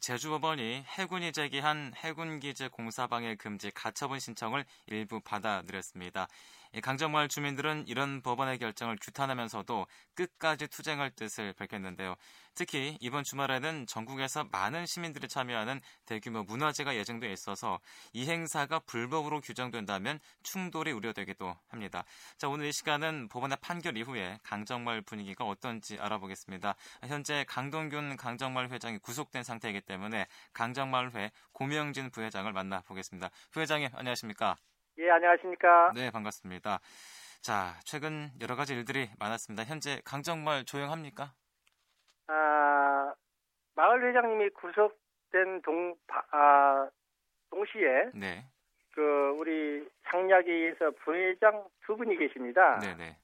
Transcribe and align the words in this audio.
제주법원이 0.00 0.84
해군이 0.86 1.32
제기한 1.32 1.92
해군기지 1.96 2.68
공사방해 2.68 3.36
금지 3.36 3.70
가처분 3.70 4.18
신청을 4.20 4.64
일부 4.86 5.20
받아들였습니다. 5.20 6.28
강정마을 6.82 7.28
주민들은 7.28 7.84
이런 7.86 8.22
법원의 8.22 8.58
결정을 8.58 8.96
규탄하면서도 9.02 9.86
끝까지 10.14 10.68
투쟁할 10.68 11.10
뜻을 11.10 11.52
밝혔는데요. 11.52 12.16
특히 12.54 12.96
이번 13.00 13.24
주말에는 13.24 13.86
전국에서 13.86 14.44
많은 14.52 14.86
시민들이 14.86 15.28
참여하는 15.28 15.80
대규모 16.06 16.42
문화제가 16.42 16.94
예정돼 16.96 17.32
있어서 17.32 17.80
이 18.12 18.28
행사가 18.28 18.80
불법으로 18.80 19.40
규정된다면 19.40 20.18
충돌이 20.42 20.92
우려되기도 20.92 21.56
합니다. 21.68 22.04
자, 22.36 22.48
오늘 22.48 22.66
이 22.66 22.72
시간은 22.72 23.28
법원의 23.28 23.58
판결 23.60 23.96
이후에 23.96 24.38
강정마을 24.42 25.02
분위기가 25.02 25.44
어떤지 25.44 25.98
알아보겠습니다. 25.98 26.74
현재 27.06 27.44
강동균 27.48 28.16
강정마을 28.16 28.70
회장이 28.70 28.98
구속된 28.98 29.42
상태이기 29.42 29.80
때문에 29.82 30.26
강정마을회 30.52 31.30
고명진 31.52 32.10
부회장을 32.10 32.52
만나보겠습니다. 32.52 33.30
부회장님 33.50 33.90
안녕하십니까? 33.94 34.56
예, 34.98 35.10
안녕하십니까? 35.10 35.92
네, 35.94 36.10
반갑습니다. 36.10 36.80
자, 37.40 37.80
최근 37.84 38.30
여러 38.40 38.54
가지 38.54 38.74
일들이 38.74 39.10
많았습니다. 39.18 39.64
현재 39.64 40.00
강정마을 40.04 40.64
조용합니까? 40.64 41.32
아, 42.32 43.14
마을 43.74 44.08
회장님이 44.08 44.50
구속된 44.50 45.60
동, 45.62 45.94
아, 46.30 46.88
동시에 47.50 48.10
네. 48.14 48.44
그 48.94 49.36
우리 49.38 49.86
상약위에서 50.04 50.92
부회장 51.02 51.64
두 51.84 51.96
분이 51.96 52.16
계십니다. 52.16 52.78
네, 52.78 52.94
네. 52.96 53.16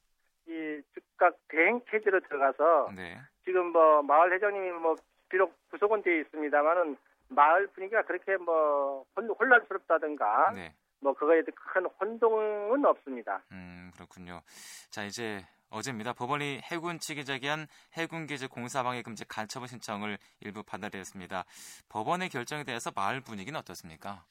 이 0.47 0.81
즉각 0.93 1.35
대행 1.47 1.81
체제로 1.89 2.19
들어가서 2.19 2.91
네. 2.95 3.19
지금 3.43 3.71
뭐 3.71 4.01
마을 4.03 4.31
회장님이 4.33 4.71
뭐 4.71 4.95
비록 5.29 5.55
구속은 5.69 6.03
되어 6.03 6.19
있습니다만은 6.21 6.97
마을 7.29 7.67
분위기가 7.67 8.03
그렇게 8.03 8.37
뭐 8.37 9.05
혼, 9.15 9.29
혼란스럽다든가 9.29 10.51
네. 10.55 10.73
뭐 10.99 11.13
그거에 11.13 11.41
큰 11.41 11.85
혼동은 11.85 12.83
없습니다. 12.85 13.41
음, 13.51 13.91
그렇군요. 13.95 14.41
자, 14.89 15.03
이제 15.03 15.45
어제입니다. 15.69 16.13
법원이 16.13 16.61
해군 16.63 16.99
측이 16.99 17.25
제기한 17.25 17.67
해군기지 17.93 18.47
공사방해 18.47 19.01
금지 19.01 19.25
간처분 19.27 19.67
신청을 19.67 20.17
일부 20.41 20.63
받아들였습니다. 20.63 21.43
법원의 21.89 22.29
결정에 22.29 22.63
대해서 22.63 22.91
마을 22.95 23.21
분위기는 23.21 23.57
어떻습니까? 23.59 24.23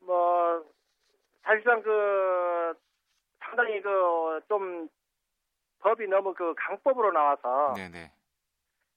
뭐 0.00 0.64
사실상 1.42 1.82
그 1.82 2.74
상당히 3.40 3.80
그 3.82 4.20
좀 4.50 4.88
법이 5.80 6.08
너무 6.08 6.34
그 6.34 6.52
강법으로 6.56 7.12
나와서 7.12 7.72
네네. 7.74 8.12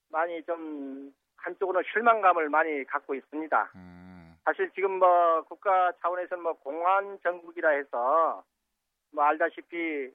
많이 0.10 0.44
좀 0.44 1.14
한쪽으로 1.38 1.82
실망감을 1.94 2.50
많이 2.50 2.84
갖고 2.86 3.14
있습니다. 3.16 3.72
음, 3.76 4.36
사실 4.44 4.70
지금 4.74 5.00
뭐 5.00 5.44
국가 5.44 5.92
차원에서는 6.02 6.44
뭐 6.44 6.54
공안 6.54 7.20
정국이라 7.22 7.70
해서 7.70 8.44
뭐 9.12 9.24
알다시피 9.24 10.12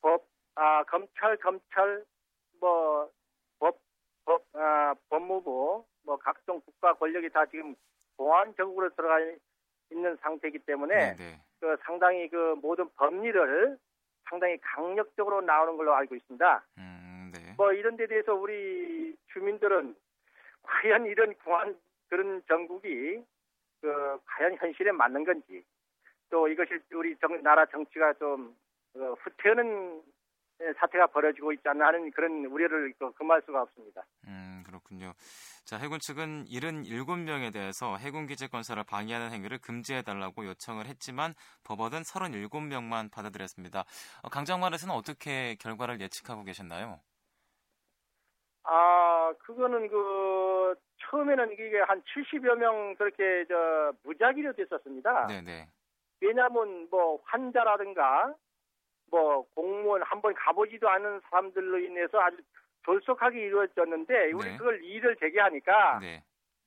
법, 0.00 0.26
아 0.54 0.82
검찰, 0.84 1.36
검찰 1.38 2.04
뭐 2.60 3.10
법, 3.58 3.78
법, 4.24 4.44
아 4.54 4.94
법무부 5.08 5.84
뭐 6.04 6.16
각종 6.18 6.60
국가 6.60 6.94
권력이 6.94 7.30
다 7.30 7.46
지금 7.46 7.74
공안 8.16 8.54
정국으로 8.56 8.90
들어가 8.94 9.18
있는 9.90 10.16
상태이기 10.20 10.60
때문에 10.60 11.16
네네. 11.16 11.40
그 11.60 11.76
상당히 11.84 12.28
그 12.28 12.56
모든 12.60 12.88
법리를 12.96 13.78
상당히 14.28 14.58
강력적으로 14.58 15.40
나오는 15.40 15.76
걸로 15.76 15.94
알고 15.94 16.14
있습니다. 16.14 16.64
음, 16.78 17.32
네. 17.34 17.54
뭐 17.56 17.72
이런 17.72 17.96
데 17.96 18.06
대해서 18.06 18.34
우리 18.34 19.16
주민들은 19.32 19.94
과연 20.62 21.06
이런 21.06 21.34
공안 21.44 21.78
그런 22.08 22.42
정국이 22.46 23.24
그 23.80 24.18
과연 24.26 24.56
현실에 24.56 24.92
맞는 24.92 25.24
건지 25.24 25.64
또 26.30 26.48
이것이 26.48 26.78
우리 26.92 27.16
정, 27.16 27.42
나라 27.42 27.66
정치가 27.66 28.12
좀 28.14 28.54
어, 28.96 29.14
후퇴하는 29.22 30.02
사태가 30.78 31.06
벌어지고 31.08 31.52
있지 31.52 31.66
않나 31.68 31.86
하는 31.86 32.10
그런 32.10 32.44
우려를 32.44 32.92
그, 32.98 33.10
금할 33.12 33.42
수가 33.46 33.62
없습니다. 33.62 34.02
음, 34.26 34.62
그렇군요. 34.66 35.12
자, 35.64 35.78
해군 35.78 35.98
측은 36.00 36.44
77명에 36.44 37.52
대해서 37.52 37.96
해군 37.96 38.26
기지 38.26 38.48
건설을 38.48 38.84
방해하는 38.84 39.30
행위를 39.30 39.58
금지해달라고 39.58 40.44
요청을 40.46 40.86
했지만 40.86 41.34
법원은 41.64 42.02
37명만 42.02 43.10
받아들였습니다. 43.10 43.84
어, 44.22 44.28
강정마을에서는 44.28 44.94
어떻게 44.94 45.54
결과를 45.56 46.00
예측하고 46.00 46.44
계셨나요? 46.44 47.00
아, 48.64 49.32
그거는 49.38 49.88
그 49.88 50.74
처음에는 50.98 51.52
이게 51.52 51.80
한 51.80 52.02
70여 52.02 52.56
명 52.56 52.94
그렇게 52.96 53.46
저 53.48 53.92
무작위로 54.04 54.52
됐었습니다. 54.52 55.26
네네. 55.28 55.68
왜냐하면 56.20 56.86
뭐 56.90 57.18
환자라든가 57.24 58.34
뭐 59.10 59.42
공무원 59.54 60.02
한 60.02 60.20
번 60.20 60.34
가보지도 60.34 60.88
않은 60.88 61.20
사람들로 61.30 61.78
인해서 61.78 62.20
아주 62.20 62.36
졸속하게 62.84 63.40
이루어졌는데 63.46 64.32
우리 64.32 64.50
네. 64.50 64.56
그걸 64.56 64.82
이의를 64.84 65.16
제기하니까 65.16 65.98
네. 66.00 66.22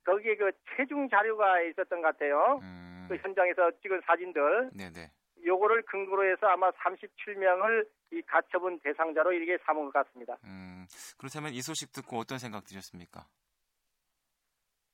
거기에 0.05 0.35
그 0.35 0.51
체중 0.75 1.07
자료가 1.09 1.61
있었던 1.61 2.01
것 2.01 2.07
같아요. 2.07 2.59
음, 2.61 3.05
그 3.09 3.15
현장에서 3.17 3.71
찍은 3.81 4.01
사진들 4.05 4.71
네네. 4.75 5.11
요거를 5.45 5.83
근거로 5.83 6.25
해서 6.25 6.47
아마 6.47 6.71
37명을 6.71 7.87
이 8.11 8.21
가처분 8.23 8.79
대상자로 8.79 9.33
이렇게 9.33 9.61
삼은 9.65 9.85
것 9.85 9.93
같습니다. 9.93 10.37
음, 10.45 10.85
그렇다면 11.17 11.51
이 11.53 11.61
소식 11.61 11.91
듣고 11.91 12.17
어떤 12.17 12.37
생각 12.39 12.63
드셨습니까? 12.65 13.25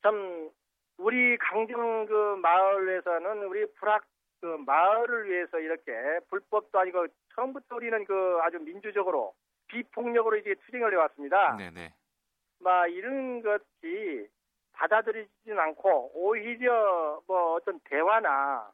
참 0.01 0.49
우리 0.97 1.37
강정 1.37 2.05
그 2.05 2.35
마을에서는 2.41 3.43
우리 3.45 3.65
불악 3.73 4.05
그 4.41 4.45
마을을 4.65 5.29
위해서 5.29 5.59
이렇게 5.59 5.91
불법도 6.29 6.79
아니고 6.79 7.07
처음부터 7.39 7.77
우리는 7.77 8.03
그 8.03 8.39
아주 8.41 8.59
민주적으로 8.59 9.33
비폭력으로 9.67 10.35
이제 10.37 10.55
투쟁을 10.65 10.91
해왔습니다. 10.93 11.55
네네. 11.57 11.93
막 12.59 12.87
이런 12.87 13.41
것이 13.41 14.27
받아들이지는 14.73 15.57
않고 15.57 16.11
오히려 16.13 17.21
뭐 17.27 17.53
어떤 17.53 17.79
대화나 17.85 18.69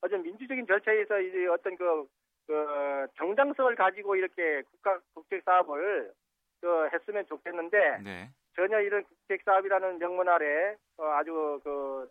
어떤 0.00 0.22
민주적인 0.22 0.66
절차에서 0.66 1.20
이제 1.20 1.46
어떤 1.46 1.76
그, 1.76 2.06
그 2.46 3.06
정당성을 3.16 3.74
가지고 3.74 4.16
이렇게 4.16 4.62
국가 4.70 4.98
국책 5.14 5.42
사업을 5.44 6.12
그 6.60 6.88
했으면 6.92 7.26
좋겠는데 7.26 7.98
네. 8.02 8.30
전혀 8.54 8.80
이런 8.80 9.04
국책 9.04 9.42
사업이라는 9.44 9.98
명문 9.98 10.28
아래 10.28 10.76
어, 10.96 11.04
아주 11.04 11.60
그 11.62 12.08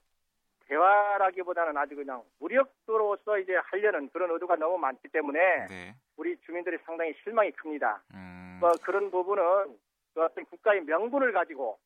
대화라기보다는 0.67 1.77
아주 1.77 1.95
그냥 1.95 2.23
무력으로서 2.39 3.39
이제 3.39 3.55
하려는 3.55 4.09
그런 4.09 4.31
의도가 4.31 4.55
너무 4.55 4.77
많기 4.77 5.07
때문에 5.09 5.67
네. 5.67 5.95
우리 6.17 6.37
주민들이 6.41 6.77
상당히 6.85 7.13
실망이 7.23 7.51
큽니다. 7.51 8.01
음, 8.13 8.57
뭐 8.59 8.71
그런 8.83 9.11
부분은 9.11 9.77
그 10.13 10.23
어떤 10.23 10.45
국가의 10.45 10.81
명분을 10.81 11.31
가지고 11.33 11.77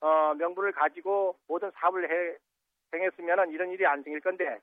어 0.00 0.34
명분을 0.34 0.72
가지고 0.72 1.36
모든 1.48 1.70
사업을 1.72 2.10
해 2.10 2.36
행했으면은 2.94 3.50
이런 3.50 3.70
일이 3.70 3.86
안 3.86 4.02
생길 4.02 4.20
건데 4.20 4.58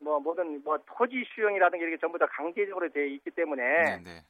뭐 0.00 0.20
모든 0.20 0.62
뭐 0.62 0.78
토지 0.86 1.24
수용이라든가 1.34 1.82
이렇게 1.82 1.98
전부 1.98 2.18
다 2.18 2.26
강제적으로 2.26 2.88
돼 2.90 3.08
있기 3.08 3.30
때문에 3.30 3.62
네네. 4.02 4.22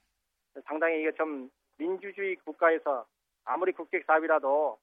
상당히 0.64 1.00
이게 1.00 1.12
좀 1.12 1.50
민주주의 1.78 2.36
국가에서 2.36 3.06
아무리 3.44 3.72
국책 3.72 4.04
사업이라도 4.06 4.78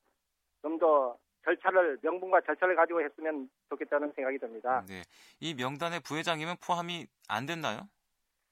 좀 0.61 0.79
더 0.79 1.17
절차를 1.43 1.99
명분과 2.01 2.41
절차를 2.41 2.75
가지고 2.75 3.01
했으면 3.01 3.49
좋겠다는 3.69 4.11
생각이 4.15 4.37
듭니다. 4.39 4.83
네. 4.87 5.01
이 5.39 5.53
명단에 5.53 5.99
부회장님은 5.99 6.55
포함이 6.65 7.07
안 7.27 7.45
됐나요? 7.45 7.89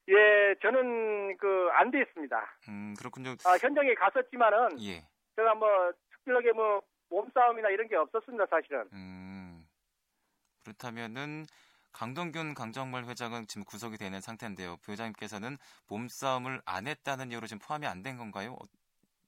예, 0.09 0.55
저는 0.61 1.37
그 1.37 1.69
안 1.73 1.89
돼 1.91 2.01
있습니다. 2.01 2.57
음, 2.69 2.93
그렇군요. 2.97 3.35
아, 3.45 3.57
현장에 3.57 3.93
갔었지만은 3.95 4.81
예. 4.83 5.07
제가 5.35 5.55
뭐 5.55 5.67
특별하게 6.11 6.51
뭐 6.51 6.81
몸싸움이나 7.09 7.69
이런 7.69 7.87
게 7.87 7.95
없었습니다, 7.95 8.45
사실은. 8.49 8.87
음, 8.93 9.65
그렇다면은 10.63 11.45
강동균 11.93 12.53
강정말 12.53 13.05
회장은 13.05 13.47
지금 13.47 13.63
구속이 13.65 13.97
되는 13.97 14.21
상태인데요. 14.21 14.77
부회장님께서는 14.81 15.57
몸싸움을 15.87 16.61
안 16.65 16.87
했다는 16.87 17.31
이유로 17.31 17.47
지금 17.47 17.59
포함이 17.59 17.85
안 17.87 18.01
된 18.03 18.17
건가요? 18.17 18.57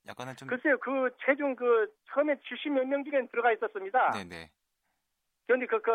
어, 0.04 0.10
약간은 0.10 0.36
좀 0.36 0.48
글쎄요, 0.48 0.78
그 0.80 1.10
체중 1.26 1.56
그 1.56 1.92
처음에 2.14 2.36
70몇 2.36 2.86
명 2.86 3.04
중에 3.04 3.26
들어가 3.32 3.52
있었습니다. 3.54 4.12
네네. 4.12 4.50
그런데 5.48 5.66
그, 5.66 5.82
그, 5.82 5.92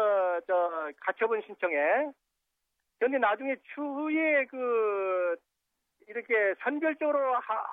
저, 0.47 0.93
가처분 1.01 1.43
신청에. 1.47 1.77
그런데 2.99 3.19
나중에 3.19 3.57
추후에 3.75 4.47
그, 4.47 5.37
이렇게 6.07 6.55
선별적으로 6.63 7.35
하, 7.37 7.65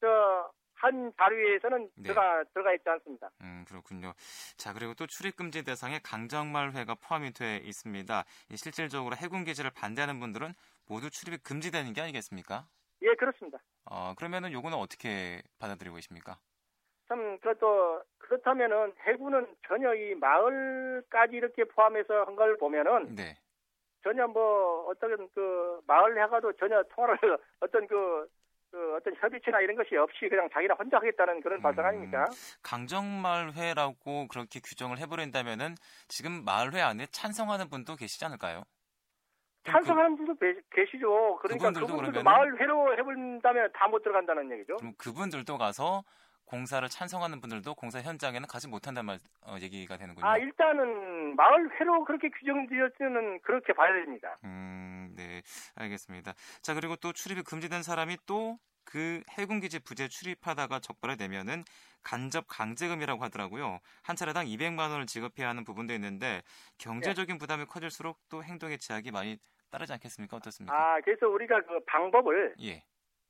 저, 0.00 0.50
한 0.74 1.12
자료에서는 1.16 1.90
네. 1.96 2.02
들어가, 2.02 2.44
들어가 2.52 2.74
있지 2.74 2.88
않습니다. 2.88 3.30
음, 3.40 3.64
그렇군요. 3.66 4.12
자, 4.56 4.72
그리고 4.72 4.94
또 4.94 5.06
출입 5.06 5.36
금지 5.36 5.64
대상에 5.64 5.98
강정말회가 6.04 6.96
포함이 6.96 7.32
돼 7.32 7.56
있습니다. 7.58 8.24
이 8.50 8.56
실질적으로 8.56 9.16
해군 9.16 9.44
기지를 9.44 9.70
반대하는 9.70 10.20
분들은 10.20 10.52
모두 10.86 11.10
출입이 11.10 11.38
금지되는 11.38 11.92
게 11.94 12.02
아니겠습니까? 12.02 12.66
예, 13.02 13.14
그렇습니다. 13.14 13.58
어, 13.90 14.14
그러면은 14.16 14.52
요거는 14.52 14.76
어떻게 14.78 15.42
받아들이고 15.58 15.96
계십니까? 15.96 16.38
참, 17.08 17.38
그것도 17.38 18.02
그렇다면은 18.18 18.92
해군은 19.06 19.46
전혀 19.68 19.94
이 19.94 20.14
마을까지 20.16 21.36
이렇게 21.36 21.64
포함해서 21.64 22.24
한 22.24 22.34
걸 22.36 22.58
보면은 22.58 23.14
네. 23.14 23.36
전혀 24.02 24.26
뭐 24.26 24.86
어떤 24.88 25.28
그 25.34 25.80
마을 25.86 26.20
해가도 26.22 26.52
전혀 26.54 26.82
통화를 26.94 27.18
어떤 27.60 27.86
그, 27.86 28.28
그 28.70 28.96
어떤 28.96 29.14
협의체나 29.16 29.60
이런 29.60 29.76
것이 29.76 29.96
없이 29.96 30.28
그냥 30.28 30.48
자기가 30.52 30.74
혼자 30.74 30.96
하겠다는 30.98 31.40
그런 31.40 31.62
발상 31.62 31.84
음, 31.84 31.88
아닙니까? 31.88 32.36
강정마을회라고 32.62 34.28
그렇게 34.28 34.60
규정을 34.60 34.98
해버린다면은 34.98 35.74
지금 36.08 36.44
마을회 36.44 36.80
안에 36.80 37.06
찬성하는 37.06 37.68
분도 37.70 37.96
계시지 37.96 38.24
않을까요? 38.24 38.64
그럼 39.66 39.84
찬성하는 39.84 40.16
분도 40.16 40.34
계- 40.36 40.60
계시죠. 40.72 41.36
그러니까 41.42 41.68
그분들도 41.70 41.86
그분들도 41.86 42.22
마을 42.22 42.58
회로 42.60 42.96
해본다면 42.96 43.70
다 43.74 43.86
못 43.88 44.02
들어간다는 44.02 44.50
얘기죠. 44.52 44.76
그, 44.76 44.80
그럼 44.80 44.94
그분들도 44.98 45.58
가서 45.58 46.02
공사를 46.44 46.88
찬성하는 46.88 47.40
분들도 47.40 47.74
공사 47.74 48.00
현장에는 48.00 48.46
가지 48.46 48.68
못한다는 48.68 49.04
말 49.06 49.18
어, 49.42 49.56
얘기가 49.60 49.96
되는군요. 49.96 50.24
아 50.26 50.36
일단은 50.38 51.34
마을 51.36 51.68
회로 51.80 52.04
그렇게 52.04 52.28
규정되었으면 52.30 53.40
그렇게 53.42 53.72
봐야 53.72 53.92
됩니다. 53.92 54.36
음, 54.44 55.12
네, 55.16 55.42
알겠습니다. 55.74 56.34
자, 56.62 56.74
그리고 56.74 56.94
또 56.96 57.12
출입이 57.12 57.42
금지된 57.42 57.82
사람이 57.82 58.16
또 58.26 58.58
그 58.88 59.20
해군기지 59.32 59.80
부재 59.80 60.06
출입하다가 60.06 60.78
적발이 60.78 61.16
되면은 61.16 61.64
간접 62.04 62.44
강제금이라고 62.46 63.20
하더라고요. 63.24 63.80
한 64.04 64.14
차례당 64.14 64.46
200만 64.46 64.78
원을 64.92 65.06
지급해야 65.06 65.48
하는 65.48 65.64
부분도 65.64 65.92
있는데 65.94 66.42
경제적인 66.78 67.38
부담이 67.38 67.64
커질수록 67.64 68.16
또 68.28 68.44
행동의 68.44 68.78
제약이 68.78 69.10
많이 69.10 69.38
따르지 69.70 69.92
않겠습니까? 69.92 70.36
어떻습니까? 70.36 70.74
아 70.76 71.00
그래서 71.00 71.28
우리가 71.28 71.60
그 71.62 71.80
방법을 71.86 72.54
예, 72.60 72.72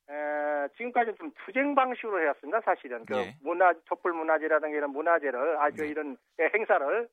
에, 0.09 0.69
지금까지는 0.77 1.17
좀 1.19 1.33
투쟁 1.45 1.75
방식으로 1.75 2.21
해왔습니다. 2.23 2.61
사실은 2.65 3.05
그 3.07 3.17
예. 3.17 3.37
문화 3.41 3.73
촛불 3.87 4.13
문화제라든가 4.13 4.77
이런 4.77 4.91
문화제를 4.91 5.59
아주 5.59 5.83
네. 5.83 5.89
이런 5.89 6.17
예, 6.41 6.51
행사를 6.55 7.09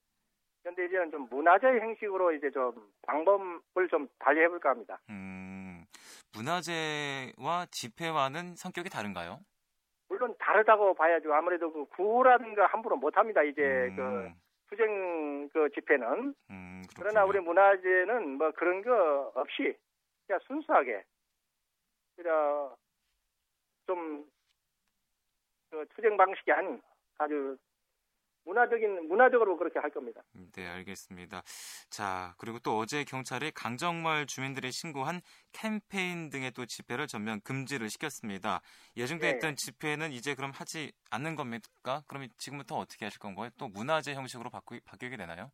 그런데 0.62 0.86
이제는 0.86 1.12
좀 1.12 1.28
문화제 1.30 1.68
형식으로 1.68 2.32
이제 2.34 2.50
좀 2.52 2.74
방법을 3.08 3.88
좀 3.90 4.08
달리 4.20 4.42
해 4.42 4.48
볼까 4.48 4.70
합니다. 4.70 5.00
음, 5.10 5.86
문화재와 6.34 7.66
집회와는 7.70 8.56
성격이 8.56 8.90
다른가요? 8.90 9.40
물론 10.08 10.36
다르다고 10.40 10.94
봐야죠. 10.94 11.34
아무래도 11.34 11.72
그 11.74 11.86
구라든가 11.86 12.68
함부로 12.68 12.96
못 12.96 13.18
합니다. 13.18 13.42
이제 13.44 13.92
그 13.96 14.02
음, 14.02 14.34
투쟁 14.74 15.50
그 15.50 15.70
집회는 15.70 16.34
음, 16.50 16.82
그러나. 16.98 17.24
우리 17.26 17.40
문화제는 17.40 18.38
뭐 18.38 18.52
그런 18.52 18.82
거 18.82 19.32
없이 19.36 19.76
그냥 20.26 20.40
순수하게 20.48 21.04
그냥 22.16 22.76
좀그 23.86 24.26
투쟁 25.96 26.18
방식이 26.18 26.52
아닌 26.52 26.82
아주 27.20 27.58
문화적인 28.46 29.08
문화적으로 29.08 29.58
그렇게 29.58 29.80
할 29.80 29.90
겁니다. 29.90 30.22
네, 30.56 30.68
알겠습니다. 30.68 31.44
자, 31.90 32.34
그리고 32.38 32.60
또 32.60 32.78
어제 32.78 33.04
경찰이 33.04 33.52
강정마을 33.52 34.26
주민들이 34.26 34.72
신고한 34.72 35.22
캠페인 35.52 36.30
등의 36.30 36.52
또 36.52 36.66
집회를 36.66 37.08
전면 37.08 37.40
금지를 37.42 37.90
시켰습니다. 37.90 38.62
예정돼 38.98 39.32
네. 39.32 39.38
있던 39.38 39.56
집회는 39.56 40.12
이제 40.12 40.36
그럼 40.36 40.52
하지 40.52 40.92
않는 41.12 41.36
겁니까? 41.36 42.04
그럼 42.08 42.28
지금부터 42.38 42.78
어떻게 42.78 43.06
하실 43.06 43.20
건가요? 43.20 43.50
또 43.58 43.68
문화재 43.68 44.14
형식으로 44.14 44.50
바꾸, 44.50 44.80
바뀌게 44.86 45.18
되나요? 45.18 45.52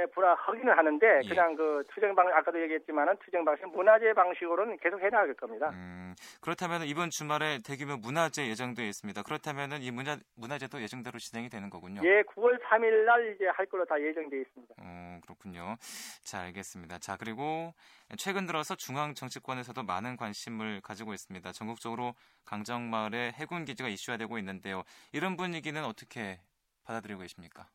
예, 0.00 0.06
불화 0.06 0.34
하기는 0.34 0.72
하는데 0.72 1.20
예. 1.24 1.28
그냥 1.28 1.54
그 1.54 1.84
투쟁 1.92 2.14
방 2.14 2.26
아까도 2.28 2.60
얘기했지만은 2.62 3.16
투쟁 3.24 3.44
방식 3.44 3.66
문화제 3.68 4.12
방식으로는 4.14 4.78
계속 4.78 5.00
해 5.00 5.10
나갈 5.10 5.34
겁니다. 5.34 5.70
음, 5.70 6.14
그렇다면 6.40 6.84
이번 6.84 7.10
주말에 7.10 7.58
대규모 7.64 7.96
문화재 7.96 8.48
예정되어 8.48 8.86
있습니다. 8.86 9.22
그렇다면 9.22 9.82
이 9.82 9.90
문화, 9.90 10.16
문화재도 10.36 10.80
예정대로 10.80 11.18
진행이 11.18 11.48
되는 11.50 11.68
거군요. 11.68 12.00
예, 12.04 12.22
9월 12.22 12.60
3일 12.62 13.04
날 13.04 13.34
이제 13.34 13.46
할 13.48 13.66
걸로 13.66 13.84
다 13.84 14.00
예정돼 14.00 14.40
있습니다. 14.40 14.74
어, 14.78 15.20
그렇군요. 15.22 15.76
자, 16.22 16.40
알겠습니다. 16.42 16.98
자, 16.98 17.16
그리고 17.18 17.74
최근 18.16 18.46
들어서 18.46 18.74
중앙 18.74 19.14
정치권에서도 19.14 19.82
많은 19.82 20.16
관심을 20.16 20.80
가지고 20.82 21.12
있습니다. 21.12 21.52
전국적으로 21.52 22.14
강정마을의 22.46 23.32
해군 23.32 23.64
기지가 23.64 23.88
이슈화되고 23.88 24.38
있는데요. 24.38 24.82
이런 25.12 25.36
분위기는 25.36 25.82
어떻게 25.84 26.40
받아들이고 26.84 27.20
계십니까? 27.20 27.68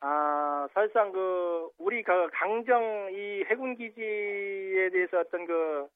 아, 0.00 0.49
사실상 0.68 1.12
그 1.12 1.70
우리 1.78 2.02
그 2.02 2.28
강정 2.32 3.10
이 3.12 3.44
해군 3.48 3.76
기지에 3.76 4.90
대해서 4.90 5.20
어떤 5.20 5.46
그 5.46 5.88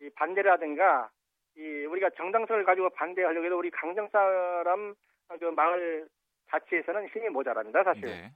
이 0.00 0.10
반대라든가 0.10 1.10
이 1.56 1.84
우리가 1.86 2.10
정당성을 2.10 2.64
가지고 2.64 2.88
반대하려고 2.90 3.44
해도 3.44 3.58
우리 3.58 3.70
강정 3.70 4.08
사람 4.08 4.94
그 5.40 5.44
마을 5.46 6.08
자체에서는 6.50 7.08
힘이 7.08 7.28
모자랍니다, 7.28 7.82
사실. 7.82 8.02
네. 8.06 8.30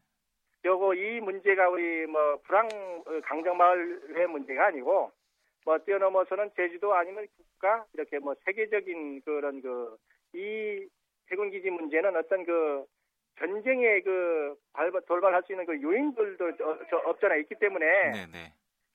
요거 0.64 0.94
이 0.94 1.20
문제가 1.20 1.68
우리 1.68 2.06
뭐 2.06 2.36
불황 2.44 2.66
어, 2.66 3.20
강정 3.24 3.56
마을의 3.56 4.26
문제가 4.28 4.66
아니고 4.66 5.10
뭐 5.64 5.78
뛰어넘어서는 5.78 6.50
제주도 6.56 6.94
아니면 6.94 7.26
국가 7.36 7.84
이렇게 7.94 8.18
뭐 8.18 8.34
세계적인 8.44 9.22
그런 9.22 9.60
그 9.62 9.96
이 10.34 10.88
해군 11.30 11.50
기지 11.50 11.68
문제는 11.68 12.16
어떤 12.16 12.42
그 12.44 12.86
전쟁에 13.42 14.00
그 14.02 14.54
발발, 14.72 15.02
돌발할 15.06 15.42
수 15.42 15.52
있는 15.52 15.66
그 15.66 15.80
요인들도 15.82 16.56
저, 16.56 16.78
저 16.88 16.96
없잖아 16.98 17.36
있기 17.36 17.56
때문에 17.56 17.86
네, 18.12 18.26
네. 18.32 18.52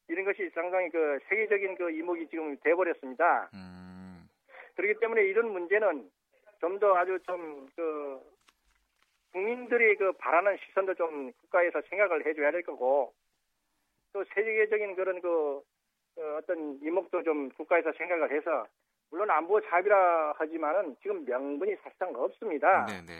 이런 0.07 0.23
것이 0.23 0.49
상당히 0.53 0.89
그 0.89 1.19
세계적인 1.27 1.75
그 1.75 1.91
이목이 1.91 2.27
지금 2.29 2.57
돼버렸습니다. 2.63 3.49
음, 3.53 4.27
그렇기 4.75 4.99
때문에 5.01 5.23
이런 5.23 5.51
문제는 5.51 6.09
좀 6.61 6.79
더 6.79 6.95
아주 6.95 7.19
좀 7.25 7.67
그 7.75 8.19
국민들이 9.31 9.95
그 9.97 10.11
바라는 10.13 10.57
시선도 10.57 10.95
좀 10.95 11.31
국가에서 11.33 11.81
생각을 11.89 12.25
해줘야 12.25 12.51
될 12.51 12.63
거고 12.63 13.13
또 14.13 14.23
세계적인 14.33 14.95
그런 14.95 15.21
그 15.21 15.61
어, 16.17 16.37
어떤 16.39 16.79
이목도 16.81 17.21
좀 17.23 17.49
국가에서 17.49 17.91
생각을 17.93 18.31
해서 18.31 18.65
물론 19.11 19.29
안보 19.29 19.61
사업이라 19.61 20.33
하지만은 20.37 20.95
지금 21.01 21.23
명분이 21.25 21.75
사실상 21.83 22.15
없습니다. 22.15 22.85
네, 22.87 23.01
네. 23.05 23.13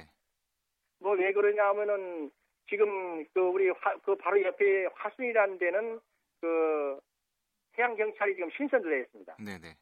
뭐 0.99 1.13
왜 1.13 1.31
그러냐 1.31 1.67
하면은 1.69 2.31
지금 2.69 3.25
그 3.33 3.39
우리 3.39 3.69
화, 3.69 3.95
그 3.99 4.15
바로 4.15 4.41
옆에 4.43 4.87
화순이라는 4.95 5.57
데는 5.57 5.99
그 6.41 6.99
해양 7.77 7.95
경찰이 7.95 8.35
지금 8.35 8.49
신선되어 8.51 8.97
있습니다. 8.99 9.37
네, 9.39 9.57
네. 9.59 9.75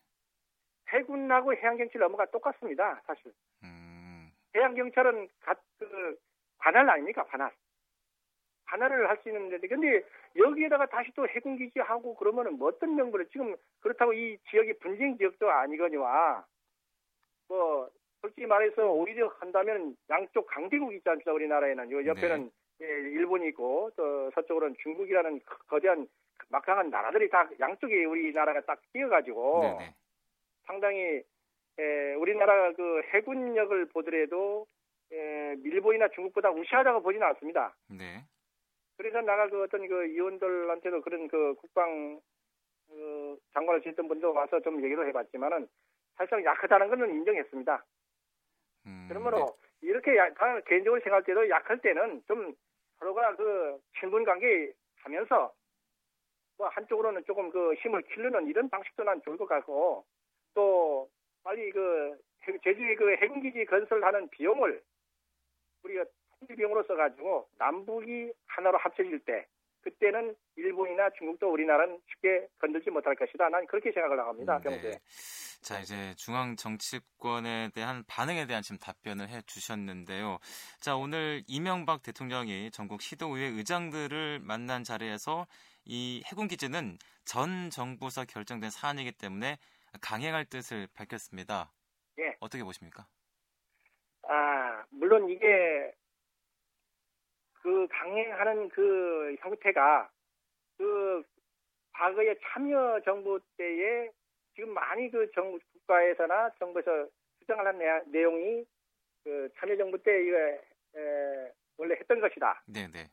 해군하고 0.89 1.53
해양 1.55 1.77
경찰 1.77 2.03
업무가 2.03 2.25
똑같습니다. 2.27 3.01
사실 3.07 3.33
음, 3.63 4.29
해양 4.55 4.75
경찰은 4.75 5.27
그 5.79 6.17
관할 6.59 6.89
아닙니까 6.89 7.23
관할 7.25 7.51
관할을 8.65 9.09
할 9.09 9.17
수 9.21 9.29
있는데 9.29 9.67
근데 9.67 10.03
여기에다가 10.35 10.85
다시 10.87 11.11
또 11.15 11.27
해군 11.27 11.57
기지하고 11.57 12.15
그러면은 12.15 12.57
뭐 12.57 12.67
어떤 12.69 12.95
명분을 12.95 13.27
지금 13.29 13.55
그렇다고 13.79 14.13
이 14.13 14.37
지역이 14.49 14.79
분쟁 14.79 15.17
지역도 15.17 15.49
아니거니와 15.49 16.45
뭐 17.47 17.89
솔직히 18.25 18.47
말해서 18.47 18.91
오히려 18.91 19.27
한다면 19.39 19.95
양쪽 20.09 20.47
강대국 20.47 20.93
있지 20.95 21.07
않습니까 21.07 21.31
우리나라에는 21.31 21.91
요 21.91 22.05
옆에는 22.07 22.49
예, 22.81 22.85
일본이 22.85 23.49
있고 23.49 23.91
또 23.95 24.31
서쪽으로는 24.31 24.75
중국이라는 24.81 25.39
거대한 25.67 26.07
막강한 26.49 26.89
나라들이 26.89 27.29
다 27.29 27.47
양쪽에 27.59 28.03
우리나라가 28.05 28.61
딱 28.61 28.81
끼어가지고 28.91 29.61
네, 29.61 29.85
네. 29.85 29.95
상당히 30.65 31.21
에, 31.77 32.13
우리나라 32.15 32.73
그 32.73 33.03
해군력을 33.13 33.85
보더라도 33.89 34.65
에, 35.11 35.55
일본이나 35.63 36.07
중국보다 36.09 36.49
우시하다고 36.49 37.03
보지는 37.03 37.27
않습니다. 37.27 37.75
네. 37.89 38.23
그래서 38.97 39.21
나가 39.21 39.47
그 39.49 39.63
어떤 39.63 39.87
그 39.87 40.05
의원들한테도 40.07 41.01
그런 41.01 41.27
그 41.27 41.53
국방 41.55 42.19
그 42.87 43.37
장관을 43.53 43.81
지냈던 43.81 44.07
분도 44.07 44.33
와서 44.33 44.59
좀 44.61 44.83
얘기도 44.83 45.05
해봤지만은 45.05 45.67
사실상 46.15 46.43
약하다는 46.43 46.89
것은 46.89 47.09
인정했습니다. 47.11 47.85
음, 48.85 49.05
그러므로 49.09 49.57
이렇게 49.81 50.15
약, 50.17 50.33
다 50.35 50.59
개인적으로 50.61 51.01
생각할 51.01 51.23
때도 51.23 51.49
약할 51.49 51.79
때는 51.79 52.23
좀 52.27 52.53
서로가 52.99 53.35
그 53.35 53.79
친분 53.99 54.23
관계 54.23 54.71
하면서 54.97 55.53
뭐 56.57 56.67
한쪽으로는 56.69 57.23
조금 57.25 57.49
그 57.49 57.73
힘을 57.75 58.01
키르는 58.03 58.47
이런 58.47 58.69
방식도 58.69 59.03
난 59.03 59.21
좋을 59.23 59.37
것 59.37 59.45
같고 59.47 60.05
또 60.53 61.09
빨리 61.43 61.71
그 61.71 62.17
해- 62.47 62.57
제주의 62.63 62.95
그 62.95 63.15
해군기지 63.15 63.65
건설하는 63.65 64.29
비용을 64.29 64.81
우리가 65.83 66.05
통일 66.39 66.55
비용으로 66.55 66.83
써가지고 66.83 67.47
남북이 67.57 68.31
하나로 68.47 68.77
합쳐질 68.77 69.19
때 69.19 69.45
그때는 69.85 70.35
일본이나 70.55 71.11
중국도 71.11 71.51
우리나라는 71.51 72.01
쉽게 72.09 72.47
건들지 72.57 72.89
못할 72.89 73.15
것이다. 73.15 73.49
난 73.49 73.65
그렇게 73.67 73.91
생각을 73.91 74.19
합니다. 74.19 74.57
네. 74.57 74.63
평소에. 74.63 74.91
자, 75.61 75.79
이제 75.79 76.15
중앙 76.17 76.55
정치권에 76.55 77.69
대한 77.73 78.03
반응에 78.07 78.47
대한 78.47 78.63
지금 78.63 78.79
답변을 78.79 79.29
해 79.29 79.41
주셨는데요. 79.45 80.39
자, 80.81 80.95
오늘 80.95 81.43
이명박 81.47 82.01
대통령이 82.01 82.71
전국 82.71 83.01
시도의회 83.01 83.49
의장들을 83.49 84.39
만난 84.39 84.83
자리에서 84.83 85.45
이 85.85 86.23
해군 86.25 86.47
기지는 86.47 86.97
전 87.23 87.69
정부에서 87.69 88.25
결정된 88.25 88.71
사안이기 88.71 89.11
때문에 89.11 89.57
강행할 90.01 90.45
뜻을 90.45 90.87
밝혔습니다. 90.95 91.71
예. 92.19 92.35
어떻게 92.39 92.63
보십니까? 92.63 93.05
아, 94.27 94.83
물론 94.89 95.29
이게 95.29 95.93
그 97.65 97.87
강행하는 97.89 98.69
그 98.69 99.35
형태가 99.39 100.07
그 100.77 101.23
과거의 101.93 102.37
참여 102.43 103.01
정부 103.03 103.39
때에 103.57 104.11
지금 104.53 104.71
많이 104.71 105.09
그 105.09 105.31
정부 105.31 105.57
국가에서나 105.73 106.51
정부에서 106.59 107.07
주장하는 107.39 107.79
내, 108.11 108.21
용이 108.21 108.63
그 109.23 109.49
참여 109.57 109.75
정부 109.77 109.97
때 110.03 110.11
이거 110.23 110.37
에, 110.37 111.51
원래 111.77 111.95
했던 111.95 112.21
것이다. 112.21 112.61
네, 112.67 112.87
네. 112.87 113.09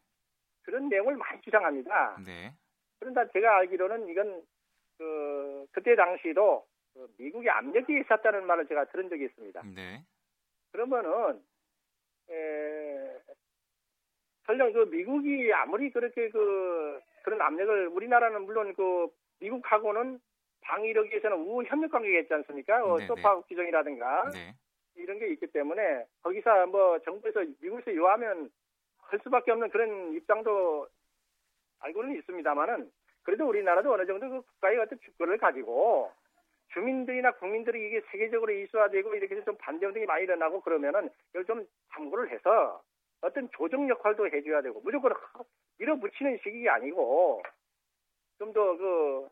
그런 0.64 0.90
내용을 0.90 1.16
많이 1.16 1.40
주장합니다. 1.40 2.18
네. 2.22 2.52
그런데 2.98 3.22
제가 3.32 3.56
알기로는 3.56 4.06
이건 4.08 4.46
그 4.98 5.66
그때 5.72 5.96
당시도 5.96 6.66
그 6.92 7.10
미국의 7.16 7.48
압력이 7.48 8.00
있었다는 8.00 8.46
말을 8.46 8.66
제가 8.66 8.84
들은 8.90 9.08
적이 9.08 9.24
있습니다. 9.24 9.62
네. 9.74 10.04
그러면은 10.72 11.42
에, 12.28 12.81
설령 14.46 14.72
그 14.72 14.88
미국이 14.90 15.52
아무리 15.52 15.90
그렇게 15.90 16.28
그 16.30 17.00
그런 17.22 17.40
압력을 17.40 17.88
우리나라는 17.88 18.44
물론 18.44 18.74
그 18.74 19.08
미국하고는 19.40 20.20
방위력에서는 20.62 21.36
우호 21.38 21.64
협력 21.64 21.90
관계가 21.90 22.20
있지 22.20 22.34
않습니까? 22.34 22.84
어, 22.84 22.98
네, 22.98 23.06
소파 23.06 23.40
규정이라든가 23.40 24.30
네. 24.32 24.54
이런 24.94 25.18
게 25.18 25.28
있기 25.28 25.46
때문에 25.48 26.04
거기서 26.22 26.66
뭐 26.66 26.98
정부에서 27.00 27.44
미국에서 27.60 27.94
요하면 27.94 28.50
할 28.98 29.20
수밖에 29.22 29.50
없는 29.52 29.70
그런 29.70 30.14
입장도 30.14 30.88
알고는 31.80 32.16
있습니다만은 32.18 32.90
그래도 33.22 33.48
우리나라도 33.48 33.92
어느 33.92 34.06
정도 34.06 34.28
그 34.28 34.42
국가의 34.42 34.78
어떤 34.78 34.98
주권을 35.00 35.38
가지고 35.38 36.10
주민들이나 36.72 37.32
국민들이 37.32 37.86
이게 37.86 38.00
세계적으로 38.10 38.52
이슈화되고 38.52 39.14
이렇게 39.14 39.42
좀 39.44 39.56
반대 39.58 39.86
운동이 39.86 40.06
많이 40.06 40.24
일어나고 40.24 40.60
그러면은 40.60 41.10
이걸 41.30 41.44
좀 41.44 41.66
참고를 41.92 42.30
해서 42.30 42.82
어떤 43.22 43.48
조정 43.56 43.88
역할도 43.88 44.26
해줘야 44.26 44.60
되고 44.62 44.80
무조건 44.80 45.12
밀어붙이는 45.78 46.38
식이 46.44 46.68
아니고 46.68 47.42
좀 48.38 48.52
더 48.52 48.76
그 48.76 49.28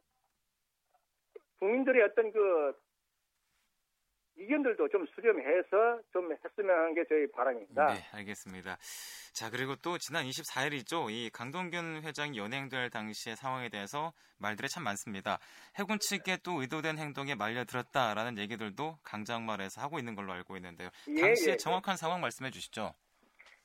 국민들의 1.58 2.02
어떤 2.04 2.32
그 2.32 2.72
의견들도 4.36 4.88
좀 4.88 5.04
수렴해서 5.14 6.00
좀 6.12 6.32
했으면 6.32 6.78
하는 6.78 6.94
게 6.94 7.04
저희 7.06 7.30
바람입니다. 7.30 7.92
네, 7.92 8.00
알겠습니다. 8.12 8.78
자, 9.34 9.50
그리고 9.50 9.76
또 9.76 9.98
지난 9.98 10.24
24일이죠. 10.24 11.10
이 11.10 11.28
강동균 11.30 12.02
회장이 12.02 12.38
연행될 12.38 12.88
당시의 12.88 13.36
상황에 13.36 13.68
대해서 13.68 14.14
말들이 14.38 14.68
참 14.68 14.84
많습니다. 14.84 15.38
해군 15.78 15.98
측에 16.00 16.38
또 16.42 16.62
의도된 16.62 16.96
행동에 16.96 17.34
말려들었다라는 17.34 18.38
얘기들도 18.38 18.96
강장말에서 19.04 19.82
하고 19.82 19.98
있는 19.98 20.14
걸로 20.14 20.32
알고 20.32 20.56
있는데요. 20.56 20.88
예, 21.08 21.20
당시의 21.20 21.52
예. 21.52 21.56
정확한 21.58 21.98
상황 21.98 22.22
말씀해 22.22 22.50
주시죠. 22.50 22.94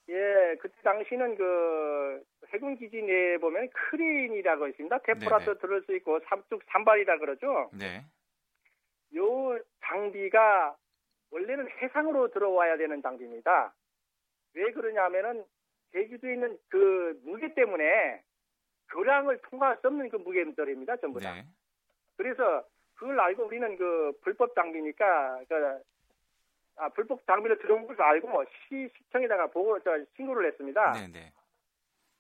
예, 0.10 0.56
그때 0.62 0.76
당시는 0.84 1.36
그 1.36 2.24
해군 2.50 2.76
기지 2.76 3.02
내에 3.02 3.38
보면 3.38 3.70
크레인이라고 3.70 4.68
있습니다. 4.68 5.00
네네. 5.00 5.60
들을 5.60 5.82
수 5.84 5.96
있고 5.96 6.20
삼뚝 6.28 6.62
산발이라 6.68 7.18
그러죠. 7.18 7.70
네. 7.74 8.04
요 9.16 9.60
장비가 9.84 10.76
원래는 11.32 11.70
해상으로 11.82 12.30
들어와야 12.30 12.78
되는 12.78 13.02
장비입니다. 13.02 13.74
왜 14.54 14.72
그러냐면은 14.72 15.44
제주도에 15.92 16.34
있는 16.34 16.58
그 16.70 17.20
무게 17.24 17.54
때문에 17.54 18.22
교량을 18.92 19.40
통과할 19.50 19.78
수 19.82 19.88
없는 19.88 20.10
그 20.10 20.18
무게들입니다. 20.18 20.98
전부 20.98 21.20
다. 21.20 21.34
네. 21.34 21.46
그래서 22.18 22.64
그걸 22.96 23.20
알고 23.20 23.46
우리는 23.46 23.76
그 23.78 24.14
불법 24.22 24.54
장비니까 24.56 25.44
그 25.50 25.82
아, 26.78 26.90
불법 26.90 27.26
장비로 27.26 27.58
들어온 27.60 27.88
걸 27.88 28.02
알고 28.02 28.44
시 28.68 28.90
시청에다가 28.98 29.48
보고 29.48 29.80
저 29.80 29.98
신고를 30.16 30.48
했습니다. 30.48 30.92
네, 30.94 31.08
네. 31.08 31.34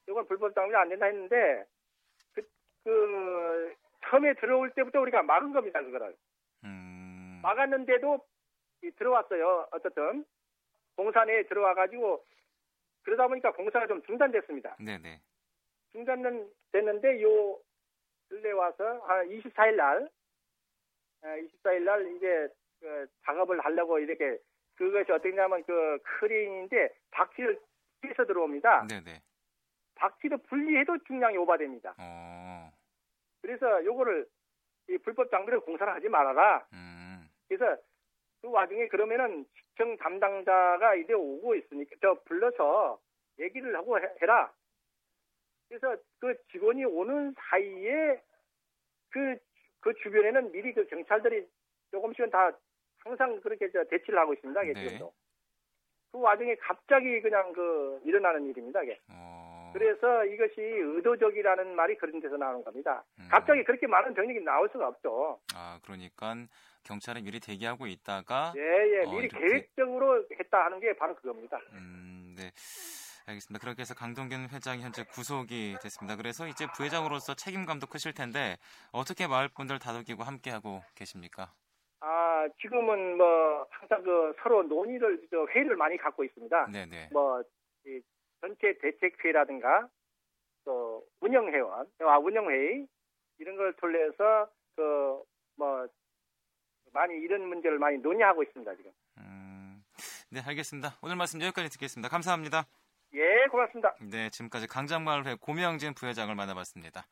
이건 0.08 0.26
불법 0.28 0.54
장비 0.54 0.76
안 0.76 0.88
된다 0.88 1.08
했는데 1.08 1.66
그, 2.34 2.42
그 2.84 3.76
처음에 4.08 4.34
들어올 4.36 4.72
때부터 4.72 5.02
우리가 5.02 5.24
막은 5.24 5.52
겁니다. 5.52 5.82
그거를 5.82 6.16
음. 6.64 7.40
막았는데도 7.44 8.26
이 8.84 8.92
들어왔어요. 8.92 9.68
어쨌든 9.72 10.26
공사 10.96 11.26
내에 11.26 11.44
들어와 11.44 11.74
가지고 11.74 12.24
그러다 13.04 13.28
보니까 13.28 13.52
공사가 13.52 13.88
좀 13.88 14.02
중단됐습니다. 14.04 14.78
네, 14.80 14.98
네. 14.98 15.20
중단은 15.92 16.50
됐는데 16.72 17.22
요 17.22 17.60
근래 18.30 18.52
와서 18.52 19.00
한 19.06 19.28
24일 19.28 19.76
날 19.76 20.10
24일 21.22 21.84
날 21.84 22.16
이제 22.16 22.48
그 22.86 23.08
작업을 23.25 23.60
하려고 23.65 23.98
이렇게 23.98 24.38
그것이 24.75 25.12
어떻게냐면 25.12 25.63
그 25.63 25.98
크레인인데 26.04 26.89
박지를 27.10 27.60
피해서 28.01 28.24
들어옵니다. 28.25 28.86
네, 28.88 29.01
네. 29.04 29.22
박지를 29.96 30.38
분리해도 30.50 31.00
중량이 31.08 31.36
오버됩니다. 31.38 31.96
어. 31.98 32.72
그래서 33.42 33.84
요거를 33.84 34.27
이 34.89 34.98
불법 35.00 35.32
장비를 35.32 35.62
공사를 35.62 35.92
하지 35.92 36.08
말아라. 36.10 36.63
음. 36.74 37.27
그래서 37.48 37.82
그 38.42 38.51
와중에 38.51 38.88
그러면은 38.89 39.46
시청 39.56 39.98
담당자가 39.98 40.94
이제 40.96 41.13
오고 41.13 41.56
있으니까 41.56 41.96
저 42.01 42.13
불러서 42.25 43.00
얘기를 43.39 43.75
하고 43.75 44.00
해- 44.00 44.13
해라. 44.22 44.54
그래서 45.70 45.98
그 46.20 46.36
직원이 46.51 46.86
오는 46.86 47.34
사이에 47.50 48.22
그, 49.10 49.38
그 49.80 49.94
주변에는 50.04 50.51
미리 50.51 50.72
그 50.74 50.86
경찰들이 50.86 51.48
조금씩은 51.92 52.30
다 52.30 52.51
항상 53.06 53.40
그렇게 53.42 53.70
저 53.72 53.84
대치를 53.86 54.20
하고 54.20 54.34
있습니다. 54.34 54.64
이게 54.64 54.74
네. 54.74 54.88
지금도. 54.88 55.14
그 56.12 56.20
와중에 56.20 56.56
갑자기 56.56 57.22
그냥 57.22 57.54
그 57.54 58.02
일어나는 58.04 58.46
일입니다. 58.48 58.82
이게. 58.84 59.00
어. 59.10 59.72
그래서 59.74 60.26
이것이 60.26 60.62
의도적이라는 60.62 61.76
말이 61.76 61.98
그런 61.98 62.20
데서 62.20 62.38
나오는 62.38 62.64
겁니다. 62.64 63.04
음. 63.20 63.28
갑자기 63.30 63.64
그렇게 63.64 63.88
많은 63.88 64.14
병력이 64.14 64.40
나올 64.40 64.70
수가 64.72 64.88
없죠. 64.88 65.40
아, 65.54 65.80
그러니까 65.84 66.36
경찰이 66.84 67.22
미리 67.22 67.40
대기하고 67.40 67.86
있다가 67.86 68.54
예, 68.56 68.62
예. 68.62 69.06
어, 69.06 69.12
미리 69.12 69.26
이렇게. 69.26 69.38
계획적으로 69.38 70.26
했다 70.40 70.66
하는 70.66 70.80
게 70.80 70.96
바로 70.96 71.16
그겁니다. 71.16 71.60
음, 71.74 72.36
네. 72.38 72.52
알겠습니다. 73.28 73.62
그렇게 73.62 73.82
해서 73.82 73.94
강동균 73.96 74.50
회장이 74.50 74.82
현재 74.84 75.04
구속이 75.04 75.78
됐습니다. 75.82 76.16
그래서 76.16 76.48
이제 76.48 76.68
부회장으로서 76.76 77.34
책임감도 77.34 77.88
크실 77.88 78.14
텐데 78.14 78.58
어떻게 78.92 79.28
마을 79.28 79.50
분들 79.50 79.80
다독이고 79.80 80.24
함께하고 80.24 80.84
계십니까? 80.94 81.52
아, 82.08 82.48
지금은 82.62 83.18
뭐 83.18 83.66
항상 83.72 84.04
그 84.04 84.34
서로 84.44 84.62
논의를 84.64 85.26
저 85.32 85.46
회의를 85.48 85.76
많이 85.76 85.98
갖고 85.98 86.24
있습니다. 86.24 86.68
네, 86.72 86.86
네. 86.86 87.10
뭐 87.12 87.42
이 87.88 88.02
전체 88.42 88.78
대책회라든가 88.80 89.88
또 90.66 91.04
운영회원, 91.22 91.88
아 92.00 92.18
운영회의 92.18 92.88
이런 93.40 93.56
걸 93.58 93.74
통해서 93.74 94.50
그 94.76 95.24
뭐 95.58 95.88
많이 96.94 97.16
이런 97.16 97.48
문제를 97.48 97.80
많이 97.80 97.98
논의하고 97.98 98.44
있습니다 98.44 98.76
지금. 98.76 98.92
음, 99.20 99.82
네, 100.30 100.42
알겠습니다. 100.46 100.98
오늘 101.02 101.16
말씀 101.16 101.42
여기까지 101.42 101.70
듣겠습니다. 101.70 102.10
감사합니다. 102.10 102.66
예, 103.14 103.48
고맙습니다. 103.50 103.96
네, 104.02 104.30
지금까지 104.30 104.68
강장마을회 104.68 105.36
고명진 105.40 105.94
부회장을 105.94 106.34
만나봤습니다. 106.36 107.04